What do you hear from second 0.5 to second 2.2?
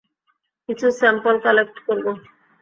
কিছু sample collect করব।